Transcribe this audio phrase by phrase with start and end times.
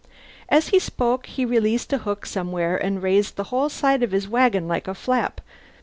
[0.49, 4.27] As he spoke he released a hook somewhere, and raised the whole side of his
[4.27, 5.41] wagon like a flap.